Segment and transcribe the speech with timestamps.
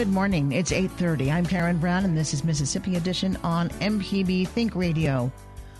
[0.00, 0.52] Good morning.
[0.52, 1.30] It's 8:30.
[1.30, 5.30] I'm Karen Brown and this is Mississippi Edition on MPB Think Radio.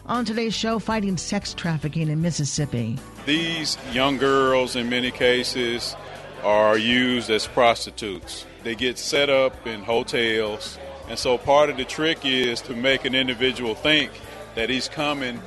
[0.05, 2.99] On today's show, fighting sex trafficking in Mississippi.
[3.25, 5.97] These young girls in many cases
[6.43, 8.45] are used as prostitutes.
[8.63, 13.07] They get set up in hotels, and so part of the trick is to make
[13.07, 14.11] an individual think
[14.55, 15.41] that he's coming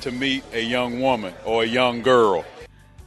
[0.00, 2.42] to meet a young woman or a young girl.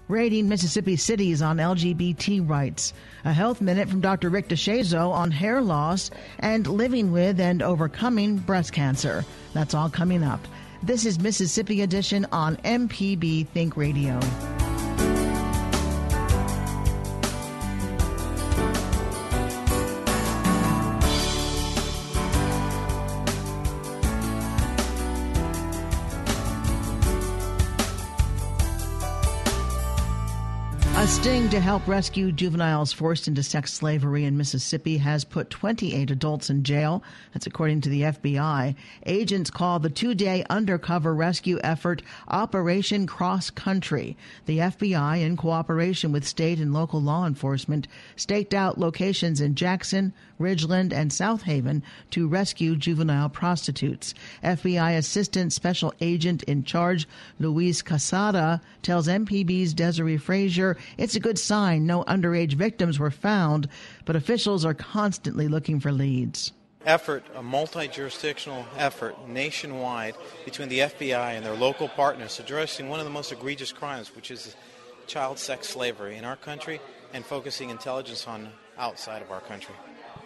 [0.09, 2.93] Raiding Mississippi cities on LGBT rights.
[3.27, 4.29] A health minute from Dr.
[4.29, 9.25] Rick DeShazo on hair loss and living with and overcoming breast cancer.
[9.51, 10.39] That's all coming up.
[10.81, 14.17] This is Mississippi Edition on MPB Think Radio.
[31.51, 36.63] To help rescue juveniles forced into sex slavery in Mississippi has put 28 adults in
[36.63, 37.01] jail.
[37.33, 38.75] That's according to the FBI.
[39.05, 44.17] Agents call the two day undercover rescue effort Operation Cross Country.
[44.45, 47.87] The FBI, in cooperation with state and local law enforcement,
[48.17, 51.81] staked out locations in Jackson, Ridgeland, and Southaven
[52.11, 54.13] to rescue juvenile prostitutes.
[54.43, 57.07] FBI Assistant Special Agent in charge,
[57.39, 63.67] Luis Quesada, tells MPB's Desiree Frazier it's a good sign no underage victims were found,
[64.05, 66.51] but officials are constantly looking for leads.
[66.85, 70.15] Effort, a multi jurisdictional effort nationwide
[70.45, 74.31] between the FBI and their local partners addressing one of the most egregious crimes, which
[74.31, 74.55] is
[75.07, 76.79] child sex slavery in our country
[77.13, 79.75] and focusing intelligence on outside of our country.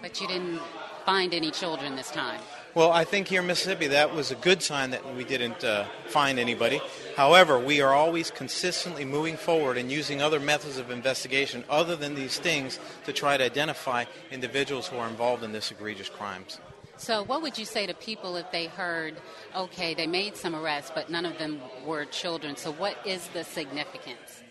[0.01, 0.59] But you didn't
[1.05, 2.41] find any children this time.
[2.73, 5.87] Well, I think here in Mississippi that was a good sign that we didn't uh,
[6.07, 6.79] find anybody.
[7.17, 12.15] However, we are always consistently moving forward and using other methods of investigation other than
[12.15, 16.61] these things to try to identify individuals who are involved in this egregious crimes.
[16.95, 19.15] So, what would you say to people if they heard,
[19.53, 22.55] okay, they made some arrests, but none of them were children?
[22.55, 24.43] So, what is the significance?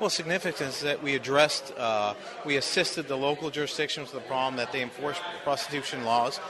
[0.00, 2.14] Well, significance is that we addressed, uh,
[2.46, 6.40] we assisted the local jurisdictions with the problem that they enforce prostitution laws.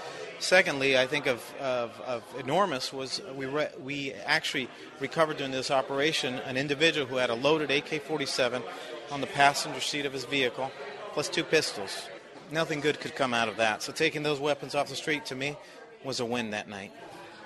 [0.41, 4.69] Secondly, I think of, of, of enormous was we, re- we actually
[4.99, 8.63] recovered during this operation an individual who had a loaded AK 47
[9.11, 10.71] on the passenger seat of his vehicle,
[11.13, 12.09] plus two pistols.
[12.51, 13.83] Nothing good could come out of that.
[13.83, 15.57] So taking those weapons off the street to me
[16.05, 16.93] was a win that night.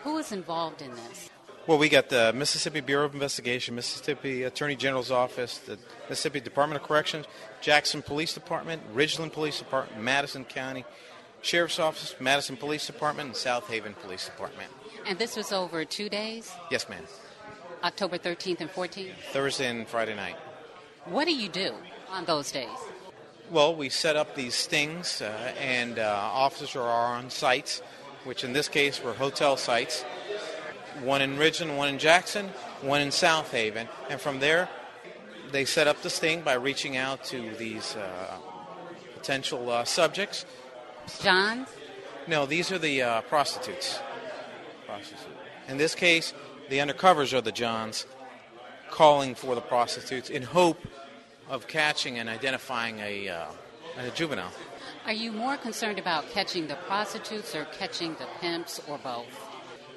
[0.05, 1.31] Who was involved in this?
[1.67, 5.79] Well, we got the Mississippi Bureau of Investigation, Mississippi Attorney General's Office, the
[6.11, 7.25] Mississippi Department of Corrections,
[7.63, 10.85] Jackson Police Department, Ridgeland Police Department, Madison County,
[11.45, 14.71] Sheriff's Office, Madison Police Department, and Southaven Police Department.
[15.07, 16.51] And this was over two days?
[16.71, 17.05] Yes, ma'am.
[17.83, 19.13] October 13th and 14th?
[19.31, 20.37] Thursday and Friday night.
[21.05, 21.75] What do you do
[22.11, 22.71] on those days?
[23.51, 27.83] Well, we set up these stings, uh, and uh, officers are on sites,
[28.25, 30.03] which in this case were hotel sites.
[31.03, 32.49] One in Ridgeland, one in Jackson,
[32.81, 33.87] one in Southaven.
[34.09, 34.71] And from there,
[35.53, 38.39] they set up the sting by reaching out to these uh,
[39.15, 40.47] potential uh, subjects.
[41.23, 41.69] Johns?
[42.27, 43.99] No, these are the uh, prostitutes.
[44.87, 45.37] Prostitute.
[45.69, 46.33] In this case,
[46.69, 48.07] the undercovers are the Johns
[48.91, 50.79] calling for the prostitutes in hope
[51.49, 53.47] of catching and identifying a, uh,
[53.99, 54.53] a juvenile.
[55.07, 59.27] Are you more concerned about catching the prostitutes or catching the pimps or both?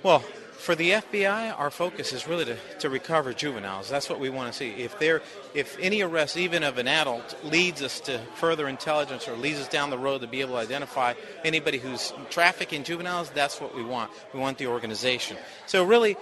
[0.04, 0.24] Well,
[0.58, 3.90] for the FBI, our focus is really to, to recover juveniles.
[3.90, 4.72] That's what we want to see.
[4.72, 5.22] If there,
[5.54, 9.68] if any arrest, even of an adult, leads us to further intelligence or leads us
[9.68, 11.14] down the road to be able to identify
[11.46, 14.12] anybody who's trafficking juveniles, that's what we want.
[14.34, 15.38] We want the organization.
[15.68, 16.18] So really,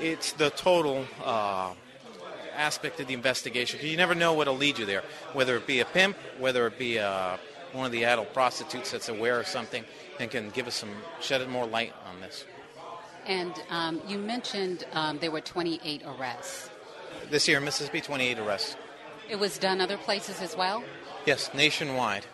[0.00, 1.72] it's the total uh,
[2.56, 5.80] aspect of the investigation because you never know what'll lead you there, whether it be
[5.80, 7.36] a pimp, whether it be uh,
[7.72, 9.84] one of the adult prostitutes that's aware of something
[10.20, 10.90] and can give us some
[11.20, 12.44] shed more light on this.
[13.26, 16.70] And um, you mentioned um, there were 28 arrests.
[17.30, 18.76] This year in Mississippi, 28 arrests.
[19.28, 20.84] It was done other places as well?
[21.24, 22.26] Yes, nationwide.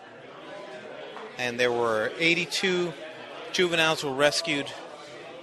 [1.38, 2.92] And there were 82
[3.52, 4.70] juveniles were rescued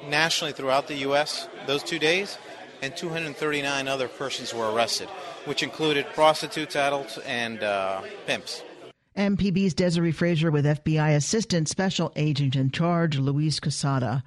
[0.08, 1.48] nationally throughout the U.S.
[1.66, 2.38] those two days,
[2.82, 5.08] and 239 other persons were arrested,
[5.46, 8.64] which included prostitutes, adults, and uh, pimps.
[9.16, 14.24] MPB's Desiree Frazier with FBI Assistant Special Agent in Charge, Luis Quesada.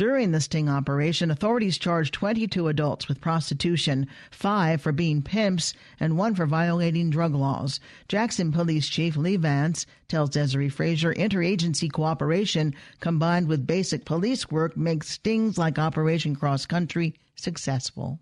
[0.00, 6.16] During the sting operation, authorities charged 22 adults with prostitution, five for being pimps, and
[6.16, 7.80] one for violating drug laws.
[8.08, 14.74] Jackson Police Chief Lee Vance tells Desiree Frazier interagency cooperation combined with basic police work
[14.74, 18.18] makes stings like Operation Cross Country successful.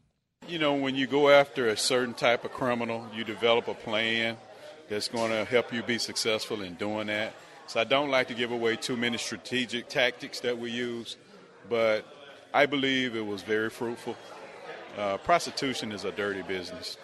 [0.49, 4.37] You know, when you go after a certain type of criminal, you develop a plan
[4.89, 7.35] that's going to help you be successful in doing that.
[7.69, 11.17] So I don't like to give away too many strategic tactics that we use
[11.69, 12.05] but
[12.53, 14.17] I believe it was very fruitful.
[14.97, 16.97] Uh, prostitution is a dirty business,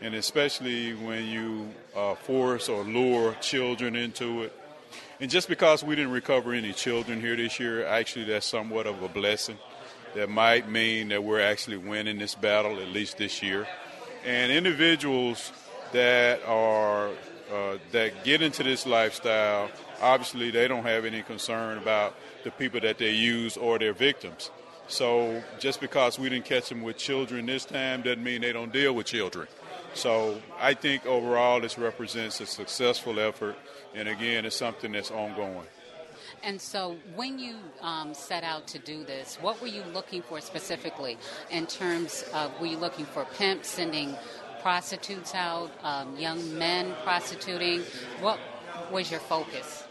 [0.00, 4.52] and especially when you uh, force or lure children into it.
[5.20, 9.02] And just because we didn't recover any children here this year, actually, that's somewhat of
[9.02, 9.58] a blessing.
[10.14, 13.66] That might mean that we're actually winning this battle, at least this year.
[14.24, 15.52] And individuals
[15.92, 17.10] that are
[17.52, 19.70] uh, that get into this lifestyle,
[20.00, 22.14] obviously, they don't have any concern about
[22.44, 24.50] the people that they use or their victims.
[24.90, 28.72] So just because we didn't catch them with children this time doesn't mean they don't
[28.72, 29.46] deal with children.
[29.94, 33.56] So I think overall this represents a successful effort,
[33.94, 35.66] and again, it's something that's ongoing.
[36.42, 40.40] And so, when you um, set out to do this, what were you looking for
[40.40, 41.18] specifically
[41.50, 44.16] in terms of were you looking for pimps sending
[44.62, 47.82] prostitutes out, um, young men prostituting?
[48.20, 48.38] What
[48.90, 49.84] was your focus?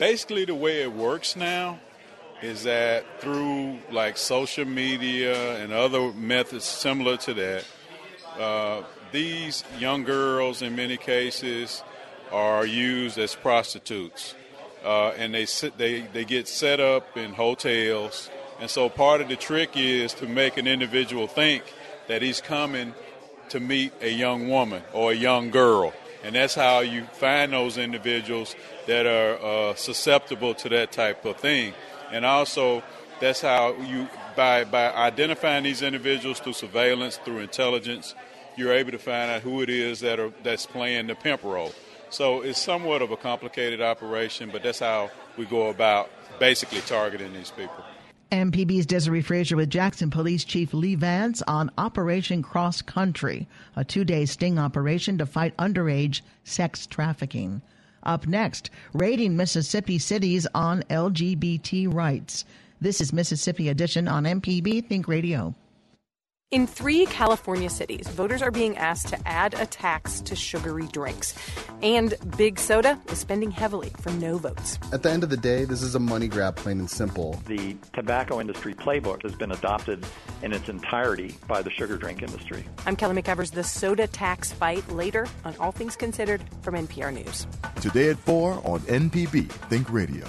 [0.00, 1.78] basically the way it works now
[2.42, 7.64] is that through like social media and other methods similar to that,
[8.38, 8.82] uh,
[9.12, 11.84] these young girls in many cases
[12.32, 14.34] are used as prostitutes,
[14.82, 19.28] uh, and they sit, they they get set up in hotels, and so part of
[19.28, 21.62] the trick is to make an individual think
[22.08, 22.94] that he's coming
[23.50, 25.92] to meet a young woman or a young girl,
[26.24, 28.56] and that's how you find those individuals
[28.86, 31.74] that are uh, susceptible to that type of thing.
[32.12, 32.82] And also,
[33.20, 38.14] that's how you, by, by identifying these individuals through surveillance, through intelligence,
[38.56, 41.72] you're able to find out who it is that are, that's playing the pimp role.
[42.10, 46.10] So it's somewhat of a complicated operation, but that's how we go about
[46.40, 47.84] basically targeting these people.
[48.30, 54.04] MPB's Desiree Frazier with Jackson Police Chief Lee Vance on Operation Cross Country, a two
[54.04, 57.60] day sting operation to fight underage sex trafficking.
[58.04, 62.44] Up next, raiding Mississippi cities on LGBT rights.
[62.80, 65.54] This is Mississippi Edition on MPB Think Radio.
[66.50, 71.32] In three California cities, voters are being asked to add a tax to sugary drinks.
[71.80, 74.76] And Big Soda is spending heavily for no votes.
[74.92, 77.40] At the end of the day, this is a money grab, plain and simple.
[77.46, 80.04] The tobacco industry playbook has been adopted
[80.42, 82.64] in its entirety by the sugar drink industry.
[82.84, 83.52] I'm Kelly McEvers.
[83.52, 87.46] The soda tax fight later on All Things Considered from NPR News.
[87.80, 90.26] Today at 4 on MPB Think Radio.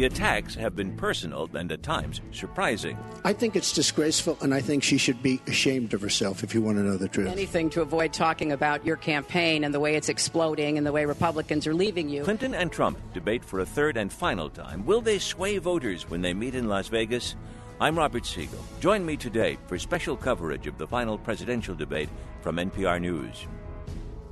[0.00, 2.96] The attacks have been personal and at times surprising.
[3.22, 6.62] I think it's disgraceful, and I think she should be ashamed of herself if you
[6.62, 7.28] want to know the truth.
[7.28, 11.04] Anything to avoid talking about your campaign and the way it's exploding and the way
[11.04, 12.24] Republicans are leaving you.
[12.24, 14.86] Clinton and Trump debate for a third and final time.
[14.86, 17.36] Will they sway voters when they meet in Las Vegas?
[17.78, 18.64] I'm Robert Siegel.
[18.80, 22.08] Join me today for special coverage of the final presidential debate
[22.40, 23.46] from NPR News.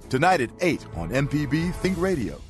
[0.08, 2.40] Tonight at 8 on MPB Think Radio.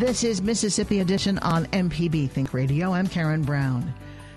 [0.00, 2.94] This is Mississippi Edition on MPB Think Radio.
[2.94, 3.92] I'm Karen Brown.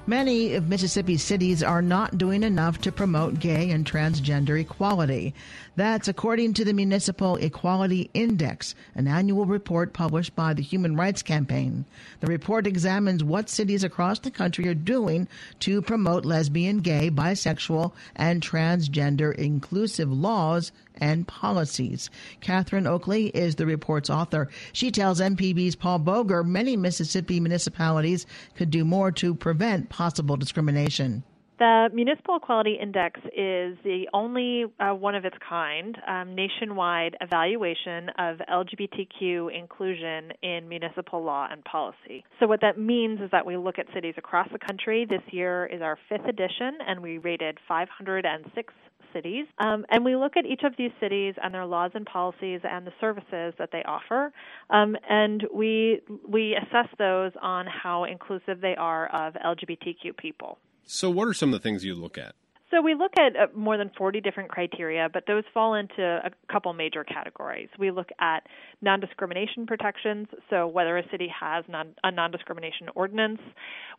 [0.05, 5.33] Many of Mississippi's cities are not doing enough to promote gay and transgender equality.
[5.77, 11.21] That's according to the Municipal Equality Index, an annual report published by the Human Rights
[11.21, 11.85] Campaign.
[12.19, 15.29] The report examines what cities across the country are doing
[15.61, 22.09] to promote lesbian, gay, bisexual, and transgender inclusive laws and policies.
[22.41, 24.49] Catherine Oakley is the report's author.
[24.71, 31.23] She tells MPB's Paul Boger many Mississippi municipalities could do more to prevent possible discrimination.
[31.59, 38.09] The Municipal Equality Index is the only uh, one of its kind um, nationwide evaluation
[38.17, 42.25] of LGBTQ inclusion in municipal law and policy.
[42.39, 45.05] So, what that means is that we look at cities across the country.
[45.07, 48.73] This year is our fifth edition, and we rated 506
[49.13, 49.45] cities.
[49.59, 52.85] Um, and we look at each of these cities and their laws and policies and
[52.85, 54.31] the services that they offer.
[54.69, 60.57] Um, and we, we assess those on how inclusive they are of LGBTQ people.
[60.85, 62.35] So, what are some of the things you look at?
[62.73, 66.31] So we look at uh, more than 40 different criteria, but those fall into a
[66.51, 67.69] couple major categories.
[67.77, 68.47] We look at
[68.83, 73.39] non discrimination protections, so whether a city has non, a non discrimination ordinance.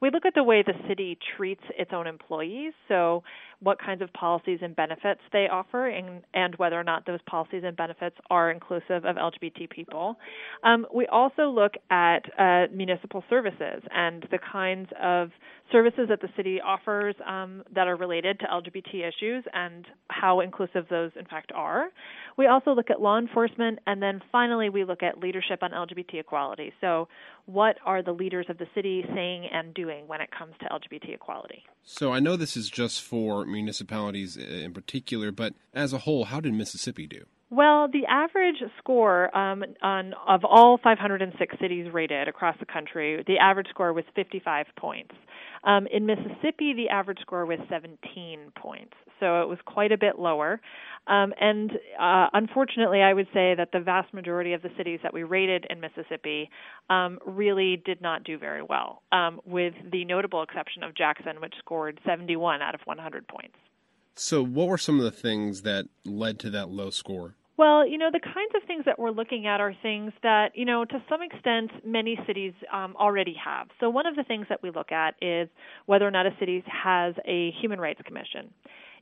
[0.01, 3.25] We look at the way the city treats its own employees, so
[3.61, 7.63] what kinds of policies and benefits they offer, and, and whether or not those policies
[7.65, 10.17] and benefits are inclusive of LGBT people.
[10.63, 15.31] Um, we also look at uh, municipal services and the kinds of
[15.73, 20.85] services that the city offers um, that are related to LGBT issues and how inclusive
[20.91, 21.87] those, in fact, are.
[22.37, 26.21] We also look at law enforcement, and then finally, we look at leadership on LGBT
[26.21, 26.73] equality.
[26.81, 27.09] So,
[27.47, 31.15] what are the leaders of the city saying and doing when it comes to LGBT
[31.15, 31.63] equality?
[31.83, 36.41] So, I know this is just for municipalities in particular, but as a whole, how
[36.41, 37.25] did Mississippi do?
[37.55, 43.39] Well, the average score um, on of all 506 cities rated across the country, the
[43.39, 45.15] average score was 55 points.
[45.63, 50.19] Um, in Mississippi, the average score was 17 points, so it was quite a bit
[50.19, 50.61] lower.
[51.07, 51.71] Um, and
[52.01, 55.65] uh, unfortunately, I would say that the vast majority of the cities that we rated
[55.71, 56.51] in Mississippi
[56.91, 61.55] um, really did not do very well, um, with the notable exception of Jackson, which
[61.61, 63.55] scored 71 out of 100 points.
[64.17, 67.37] So, what were some of the things that led to that low score?
[67.57, 70.65] Well, you know, the kinds of things that we're looking at are things that, you
[70.65, 73.69] know, to some extent, many cities um, already have.
[73.79, 75.49] So, one of the things that we look at is
[75.87, 78.51] whether or not a city has a human rights commission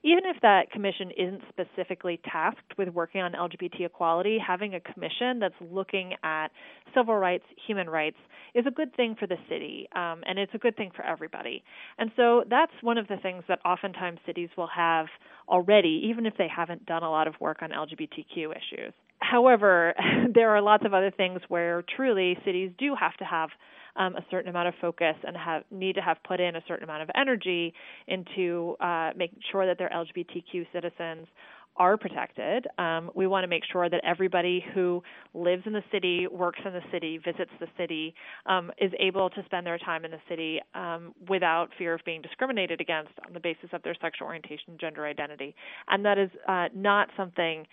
[0.04, 5.38] even if that commission isn't specifically tasked with working on LGBT equality, having a commission
[5.38, 6.48] that's looking at
[6.94, 8.16] civil rights, human rights,
[8.54, 11.64] is a good thing for the city, um, and it's a good thing for everybody.
[11.98, 15.06] And so that's one of the things that oftentimes cities will have
[15.48, 18.92] already, even if they haven't done a lot of work on LGBTQ issues.
[19.20, 19.94] However,
[20.34, 23.50] there are lots of other things where truly cities do have to have
[23.96, 26.84] um, a certain amount of focus and have need to have put in a certain
[26.84, 27.74] amount of energy
[28.08, 31.26] into uh, making sure that their LGBTQ citizens
[31.76, 32.66] are protected.
[32.78, 35.02] Um, we want to make sure that everybody who
[35.34, 38.14] lives in the city, works in the city, visits the city,
[38.46, 42.20] um, is able to spend their time in the city um, without fear of being
[42.20, 45.54] discriminated against on the basis of their sexual orientation, gender identity.
[45.88, 47.66] And that is uh, not something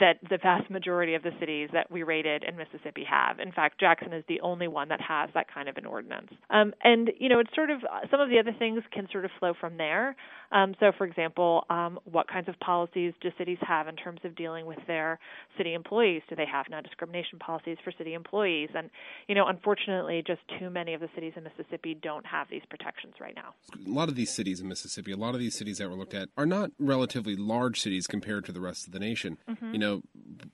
[0.00, 3.38] that the vast majority of the cities that we rated in Mississippi have.
[3.38, 6.30] In fact, Jackson is the only one that has that kind of an ordinance.
[6.50, 7.80] Um, and you know, it's sort of
[8.10, 10.16] some of the other things can sort of flow from there.
[10.54, 14.36] Um, so, for example, um, what kinds of policies do cities have in terms of
[14.36, 15.18] dealing with their
[15.58, 16.22] city employees?
[16.28, 18.70] Do they have non-discrimination policies for city employees?
[18.74, 18.88] And
[19.28, 23.14] you know, unfortunately, just too many of the cities in Mississippi don't have these protections
[23.20, 23.54] right now.
[23.74, 26.14] A lot of these cities in Mississippi, a lot of these cities that were looked
[26.14, 29.38] at, are not relatively large cities compared to the rest of the nation.
[29.48, 29.72] Mm-hmm.
[29.72, 30.02] You know,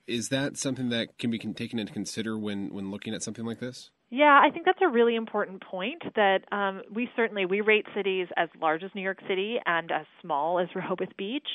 [0.06, 3.60] is that something that can be taken into consider when when looking at something like
[3.60, 3.90] this?
[4.12, 6.02] Yeah, I think that's a really important point.
[6.16, 10.04] That um, we certainly we rate cities as large as New York City and as
[10.20, 11.46] small as Rehoboth Beach,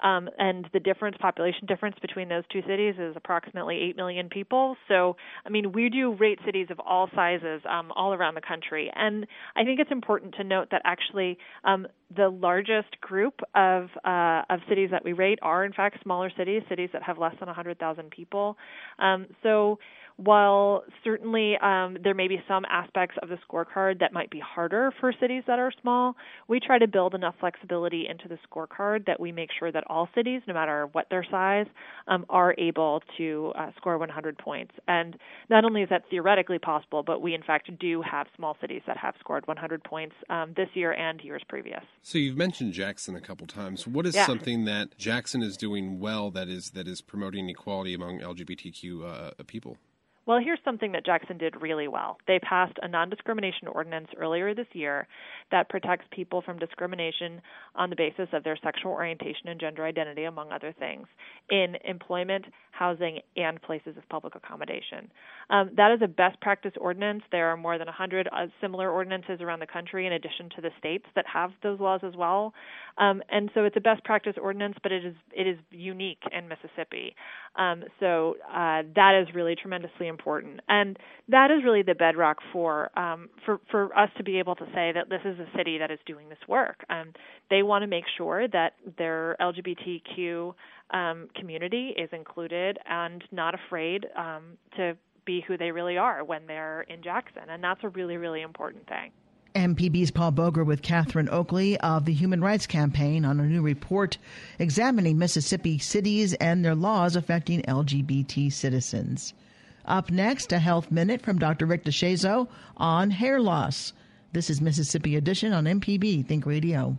[0.00, 4.76] um, and the difference, population difference between those two cities is approximately eight million people.
[4.88, 5.16] So,
[5.46, 9.26] I mean, we do rate cities of all sizes um, all around the country, and
[9.56, 14.60] I think it's important to note that actually um, the largest group of uh, of
[14.68, 18.10] cities that we rate are in fact smaller cities, cities that have less than 100,000
[18.10, 18.58] people.
[18.98, 19.78] Um, so
[20.16, 24.92] while certainly um, there may be some aspects of the scorecard that might be harder
[25.00, 26.14] for cities that are small,
[26.48, 30.08] we try to build enough flexibility into the scorecard that we make sure that all
[30.14, 31.66] cities, no matter what their size,
[32.08, 34.72] um, are able to uh, score 100 points.
[34.88, 35.16] And
[35.48, 38.96] not only is that theoretically possible, but we in fact do have small cities that
[38.96, 41.82] have scored 100 points um, this year and years previous.
[42.02, 43.86] So you've mentioned Jackson a couple times.
[43.86, 44.26] What is yeah.
[44.26, 49.42] something that Jackson is doing well that is that is promoting equality among LGBTQ uh,
[49.46, 49.76] people?
[50.24, 52.16] Well, here's something that Jackson did really well.
[52.28, 55.08] They passed a non discrimination ordinance earlier this year
[55.50, 57.42] that protects people from discrimination
[57.74, 61.08] on the basis of their sexual orientation and gender identity, among other things,
[61.50, 65.10] in employment, housing, and places of public accommodation.
[65.50, 67.22] Um, that is a best practice ordinance.
[67.32, 70.70] There are more than 100 uh, similar ordinances around the country, in addition to the
[70.78, 72.54] states that have those laws as well.
[72.96, 76.46] Um, and so it's a best practice ordinance, but it is it is unique in
[76.46, 77.16] Mississippi.
[77.56, 80.96] Um, so uh, that is really tremendously important, and
[81.28, 84.92] that is really the bedrock for um, for for us to be able to say
[84.92, 86.84] that this is a city that is doing this work.
[86.88, 87.12] Um,
[87.50, 90.54] they want to make sure that their LGBTQ
[90.90, 96.46] um, community is included and not afraid um, to be who they really are when
[96.46, 99.10] they're in Jackson, and that's a really really important thing.
[99.54, 104.16] MPB's Paul Boger with Catherine Oakley of the Human Rights Campaign on a new report
[104.58, 109.34] examining Mississippi cities and their laws affecting LGBT citizens.
[109.84, 111.66] Up next, a health minute from Dr.
[111.66, 113.92] Rick DeShazo on hair loss.
[114.32, 116.98] This is Mississippi Edition on MPB Think Radio.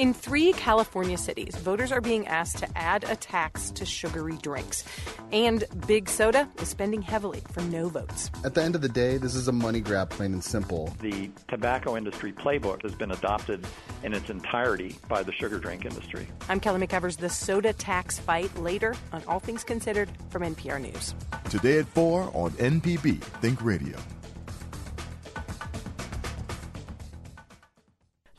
[0.00, 4.82] In three California cities, voters are being asked to add a tax to sugary drinks.
[5.30, 8.30] And Big Soda is spending heavily for no votes.
[8.42, 10.90] At the end of the day, this is a money grab, plain and simple.
[11.02, 13.66] The tobacco industry playbook has been adopted
[14.02, 16.26] in its entirety by the sugar drink industry.
[16.48, 17.18] I'm Kelly McEvers.
[17.18, 21.14] The soda tax fight later on All Things Considered from NPR News.
[21.50, 23.98] Today at 4 on MPB Think Radio.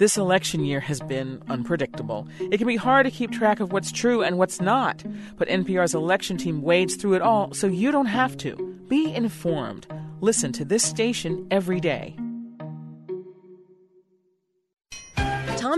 [0.01, 2.27] This election year has been unpredictable.
[2.39, 5.03] It can be hard to keep track of what's true and what's not,
[5.37, 8.55] but NPR's election team wades through it all so you don't have to.
[8.87, 9.85] Be informed.
[10.19, 12.15] Listen to this station every day.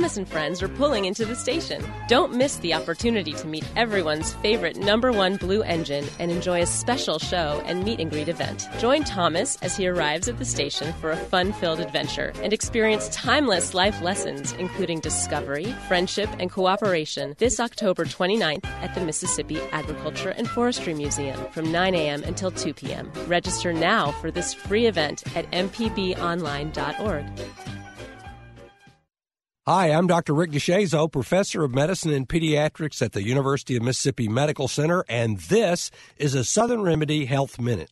[0.03, 1.81] Thomas and friends are pulling into the station.
[2.10, 6.65] Don't miss the opportunity to meet everyone's favorite number one blue engine and enjoy a
[6.65, 8.67] special show and meet and greet event.
[8.79, 13.07] Join Thomas as he arrives at the station for a fun filled adventure and experience
[13.13, 20.31] timeless life lessons, including discovery, friendship, and cooperation this October 29th at the Mississippi Agriculture
[20.31, 22.24] and Forestry Museum from 9 a.m.
[22.24, 23.10] until 2 p.m.
[23.25, 27.25] Register now for this free event at mpbonline.org.
[29.65, 30.34] Hi, I'm Dr.
[30.34, 35.39] Rick DeShazo, professor of medicine and pediatrics at the University of Mississippi Medical Center, and
[35.39, 37.89] this is a Southern Remedy Health Minute.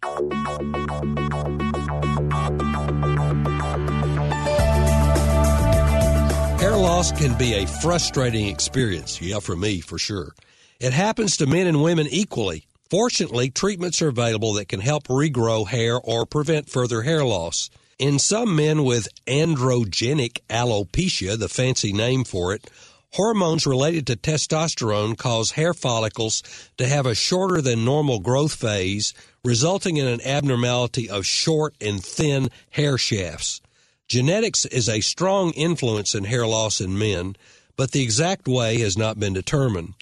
[6.59, 10.33] Hair loss can be a frustrating experience, yeah, for me, for sure.
[10.81, 12.65] It happens to men and women equally.
[12.89, 17.69] Fortunately, treatments are available that can help regrow hair or prevent further hair loss.
[18.01, 22.67] In some men with androgenic alopecia, the fancy name for it,
[23.11, 26.41] hormones related to testosterone cause hair follicles
[26.77, 32.03] to have a shorter than normal growth phase, resulting in an abnormality of short and
[32.03, 33.61] thin hair shafts.
[34.07, 37.35] Genetics is a strong influence in hair loss in men,
[37.75, 39.93] but the exact way has not been determined.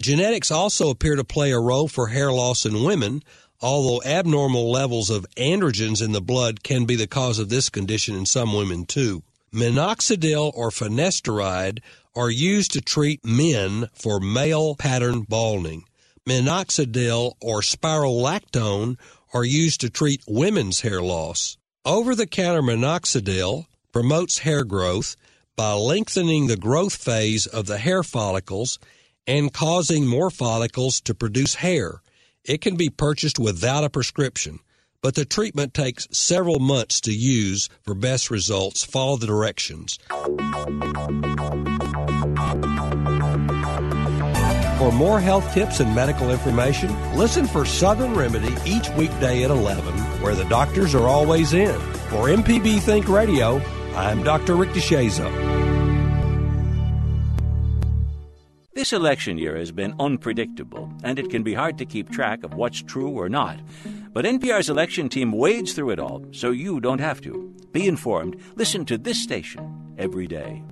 [0.00, 3.20] Genetics also appear to play a role for hair loss in women,
[3.60, 8.14] although abnormal levels of androgens in the blood can be the cause of this condition
[8.14, 9.22] in some women too.
[9.52, 11.80] Minoxidil or finasteride
[12.14, 15.84] are used to treat men for male pattern balding.
[16.28, 18.98] Minoxidil or spironolactone
[19.32, 21.56] are used to treat women's hair loss.
[21.84, 25.16] Over the counter minoxidil promotes hair growth
[25.56, 28.78] by lengthening the growth phase of the hair follicles
[29.26, 32.00] and causing more follicles to produce hair.
[32.48, 34.60] It can be purchased without a prescription,
[35.02, 38.82] but the treatment takes several months to use for best results.
[38.82, 39.98] Follow the directions.
[44.78, 49.92] For more health tips and medical information, listen for Southern Remedy each weekday at 11,
[50.22, 51.78] where the doctors are always in.
[52.08, 53.60] For MPB Think Radio,
[53.94, 54.56] I'm Dr.
[54.56, 55.57] Rick DeShazo.
[58.78, 62.54] This election year has been unpredictable, and it can be hard to keep track of
[62.54, 63.58] what's true or not.
[64.12, 67.52] But NPR's election team wades through it all, so you don't have to.
[67.72, 68.36] Be informed.
[68.54, 70.62] Listen to this station every day.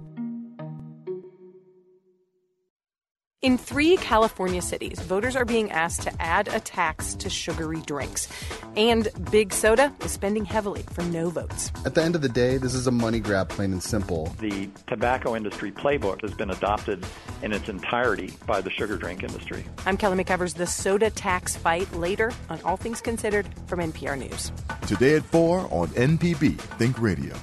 [3.43, 8.29] In three California cities, voters are being asked to add a tax to sugary drinks.
[8.77, 11.71] And Big Soda is spending heavily for no votes.
[11.85, 14.35] At the end of the day, this is a money grab, plain and simple.
[14.41, 17.05] The tobacco industry playbook has been adopted
[17.43, 19.67] in its entirety by the sugar drink industry.
[19.85, 20.55] I'm Kelly McEvers.
[20.55, 24.51] The soda tax fight later on All Things Considered from NPR News.
[24.87, 27.35] Today at 4 on MPB Think Radio.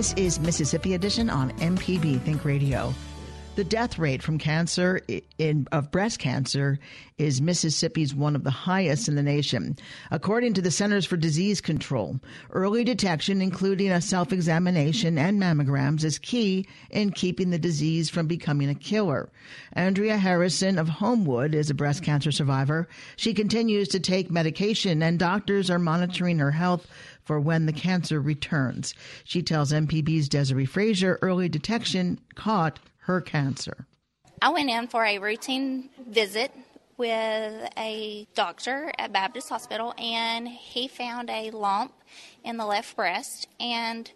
[0.00, 2.94] This is Mississippi Edition on MPB Think Radio.
[3.56, 5.02] The death rate from cancer
[5.36, 6.78] in, of breast cancer
[7.18, 9.76] is Mississippi's one of the highest in the nation.
[10.10, 16.02] According to the Centers for Disease Control, early detection, including a self examination and mammograms,
[16.04, 19.28] is key in keeping the disease from becoming a killer.
[19.74, 22.88] Andrea Harrison of Homewood is a breast cancer survivor.
[23.16, 26.86] She continues to take medication, and doctors are monitoring her health
[27.24, 28.94] for when the cancer returns.
[29.24, 33.86] She tells MPB's Desiree Frazier early detection caught her cancer.
[34.42, 36.52] I went in for a routine visit
[36.96, 41.92] with a doctor at Baptist Hospital, and he found a lump
[42.44, 44.10] in the left breast, and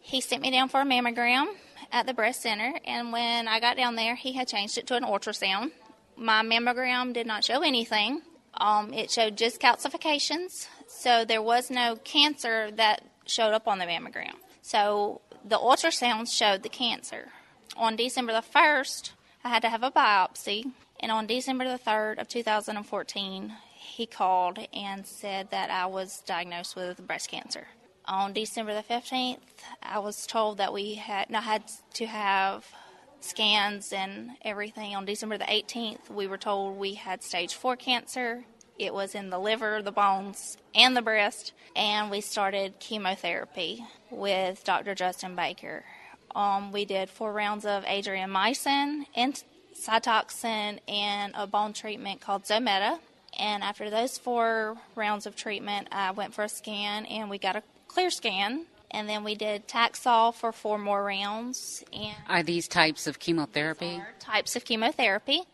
[0.00, 1.46] he sent me down for a mammogram
[1.92, 2.74] at the breast center.
[2.84, 5.70] And when I got down there, he had changed it to an ultrasound.
[6.16, 8.22] My mammogram did not show anything.
[8.54, 13.86] Um, it showed just calcifications, so there was no cancer that showed up on the
[13.86, 14.34] mammogram.
[14.60, 17.28] So the ultrasound showed the cancer.
[17.76, 19.12] On December the 1st,
[19.44, 24.58] I had to have a biopsy, and on December the 3rd of 2014, he called
[24.74, 27.68] and said that I was diagnosed with breast cancer.
[28.06, 29.38] On December the 15th,
[29.82, 31.62] I was told that we had I had
[31.94, 32.66] to have
[33.20, 34.96] scans and everything.
[34.96, 38.44] On December the 18th, we were told we had stage 4 cancer
[38.80, 41.52] it was in the liver, the bones, and the breast.
[41.76, 44.94] And we started chemotherapy with Dr.
[44.94, 45.84] Justin Baker.
[46.34, 49.42] Um, we did four rounds of adriamycin and
[49.74, 52.98] Cytoxan and a bone treatment called Zometa.
[53.38, 57.56] And after those four rounds of treatment, I went for a scan and we got
[57.56, 58.66] a clear scan.
[58.92, 61.84] And then we did Taxol for four more rounds.
[61.92, 64.02] And Are these types of chemotherapy?
[64.18, 65.44] Types of chemotherapy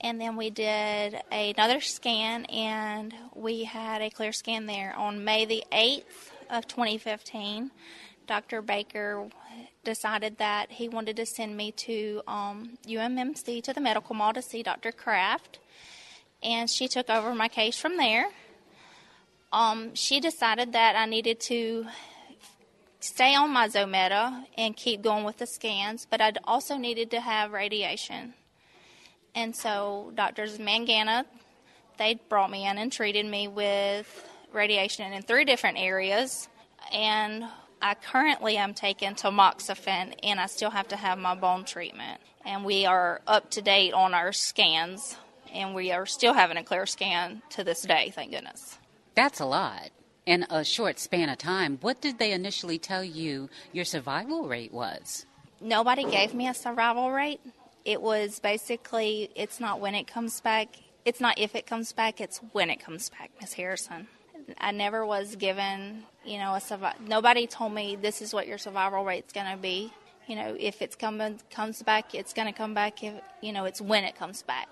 [0.00, 5.44] and then we did another scan and we had a clear scan there on May
[5.44, 7.70] the 8th of 2015
[8.26, 8.62] Dr.
[8.62, 9.28] Baker
[9.84, 14.42] decided that he wanted to send me to um, UMMC to the medical mall to
[14.42, 14.92] see Dr.
[14.92, 15.58] Kraft
[16.42, 18.26] and she took over my case from there
[19.52, 21.86] um, she decided that I needed to
[23.00, 27.20] stay on my Zometa and keep going with the scans but I also needed to
[27.20, 28.34] have radiation
[29.34, 31.24] and so doctors Mangana,
[31.98, 36.48] they brought me in and treated me with radiation in three different areas.
[36.92, 37.44] And
[37.82, 42.20] I currently am taking tamoxifen, and I still have to have my bone treatment.
[42.44, 45.16] And we are up to date on our scans,
[45.52, 48.78] and we are still having a clear scan to this day, thank goodness.
[49.14, 49.90] That's a lot
[50.26, 51.78] in a short span of time.
[51.80, 55.26] What did they initially tell you your survival rate was?
[55.60, 57.40] Nobody gave me a survival rate
[57.84, 60.68] it was basically it's not when it comes back
[61.04, 64.06] it's not if it comes back it's when it comes back miss harrison.
[64.58, 69.04] I never was given you know a nobody told me this is what your survival
[69.04, 69.92] rate's going to be.
[70.26, 73.64] You know if it's coming comes back it's going to come back if you know
[73.64, 74.68] it's when it comes back.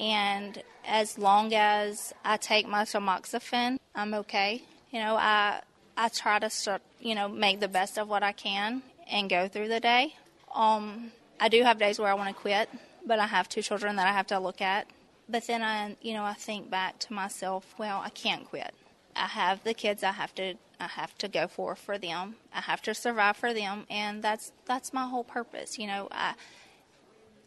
[0.00, 4.62] And as long as i take my tamoxifen i'm okay.
[4.90, 5.60] You know i
[5.96, 9.68] i try to you know make the best of what i can and go through
[9.68, 10.14] the day.
[10.54, 11.12] Um
[11.42, 12.68] I do have days where I want to quit,
[13.04, 14.86] but I have two children that I have to look at.
[15.28, 18.72] But then I, you know, I think back to myself, well, I can't quit.
[19.16, 22.36] I have the kids I have to I have to go for for them.
[22.54, 25.80] I have to survive for them and that's that's my whole purpose.
[25.80, 26.34] You know, I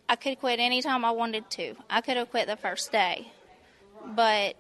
[0.10, 1.76] I could quit anytime I wanted to.
[1.90, 3.32] I could have quit the first day.
[4.06, 4.58] But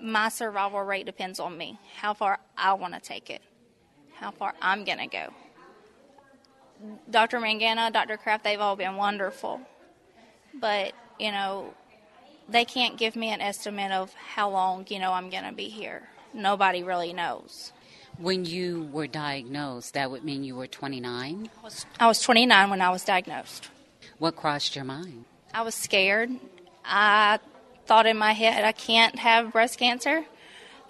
[0.00, 1.80] my survival rate depends on me.
[1.96, 3.42] How far I want to take it.
[4.14, 5.32] How far I'm going to go.
[7.10, 7.38] Dr.
[7.38, 8.16] Mangana, Dr.
[8.16, 9.60] Kraft, they've all been wonderful.
[10.54, 11.74] But, you know,
[12.48, 15.68] they can't give me an estimate of how long, you know, I'm going to be
[15.68, 16.08] here.
[16.32, 17.72] Nobody really knows.
[18.18, 21.50] When you were diagnosed, that would mean you were 29?
[21.58, 23.68] I was, I was 29 when I was diagnosed.
[24.18, 25.24] What crossed your mind?
[25.52, 26.30] I was scared.
[26.84, 27.38] I
[27.86, 30.24] thought in my head, I can't have breast cancer.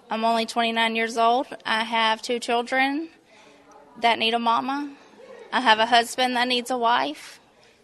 [0.09, 1.47] I'm only 29 years old.
[1.65, 3.09] I have two children
[4.01, 4.95] that need a mama.
[5.51, 7.39] I have a husband that needs a wife.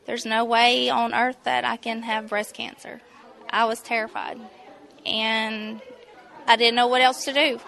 [0.05, 3.01] There's no way on earth that I can have breast cancer.
[3.49, 4.39] I was terrified.
[5.05, 5.81] And
[6.47, 7.59] I didn't know what else to do.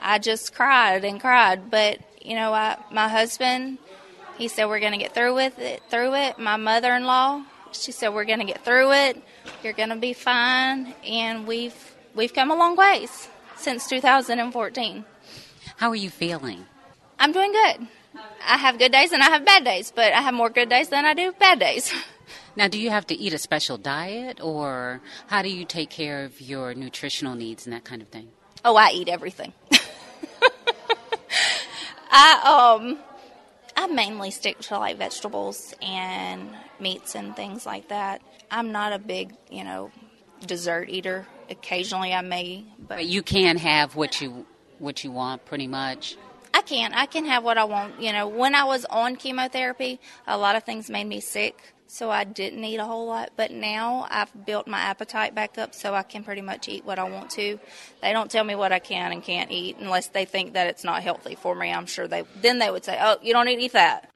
[0.00, 1.70] I just cried and cried.
[1.70, 3.78] But, you know, I, my husband,
[4.36, 6.38] he said, We're going to get through with it, through it.
[6.38, 7.42] My mother in law,
[7.72, 9.22] she said, We're going to get through it.
[9.62, 10.94] You're going to be fine.
[11.06, 15.04] And we've, we've come a long ways since 2014.
[15.76, 16.66] How are you feeling?
[17.18, 17.86] I'm doing good.
[18.44, 20.88] I have good days and I have bad days, but I have more good days
[20.88, 21.92] than I do bad days.
[22.54, 26.24] Now, do you have to eat a special diet, or how do you take care
[26.24, 28.28] of your nutritional needs and that kind of thing?
[28.62, 29.54] Oh, I eat everything.
[32.10, 32.98] I um,
[33.74, 38.20] I mainly stick to like vegetables and meats and things like that.
[38.50, 39.90] I'm not a big, you know,
[40.46, 41.26] dessert eater.
[41.48, 44.44] Occasionally I may, but, But you can have what you
[44.78, 46.16] what you want, pretty much.
[46.62, 46.94] I can.
[46.94, 48.00] I can have what I want.
[48.00, 49.98] You know, when I was on chemotherapy,
[50.28, 53.30] a lot of things made me sick, so I didn't eat a whole lot.
[53.36, 57.00] But now I've built my appetite back up, so I can pretty much eat what
[57.00, 57.58] I want to.
[58.00, 60.84] They don't tell me what I can and can't eat unless they think that it's
[60.84, 61.72] not healthy for me.
[61.72, 64.11] I'm sure they then they would say, "Oh, you don't need to eat that."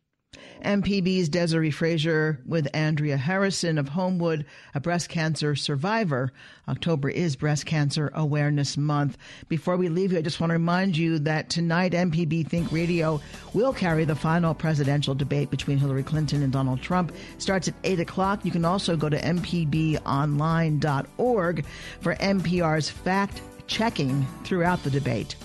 [0.65, 4.45] MPB's Desiree Frazier with Andrea Harrison of Homewood,
[4.75, 6.33] a breast cancer survivor.
[6.69, 9.17] October is Breast Cancer Awareness Month.
[9.49, 13.21] Before we leave you, I just want to remind you that tonight MPB Think Radio
[13.55, 17.13] will carry the final presidential debate between Hillary Clinton and Donald Trump.
[17.39, 18.45] Starts at 8 o'clock.
[18.45, 21.65] You can also go to mpbonline.org
[22.01, 25.37] for NPR's fact checking throughout the debate.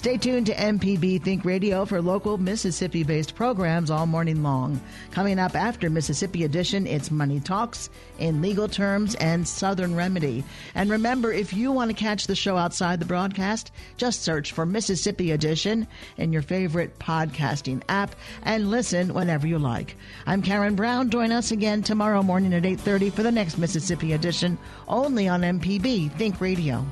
[0.00, 4.80] Stay tuned to MPB Think Radio for local Mississippi based programs all morning long.
[5.10, 10.42] Coming up after Mississippi Edition, it's Money Talks in legal terms and Southern Remedy.
[10.74, 14.64] And remember, if you want to catch the show outside the broadcast, just search for
[14.64, 15.86] Mississippi Edition
[16.16, 19.96] in your favorite podcasting app and listen whenever you like.
[20.24, 21.10] I'm Karen Brown.
[21.10, 24.56] Join us again tomorrow morning at 8:30 for the next Mississippi Edition
[24.88, 26.86] only on MPB Think Radio.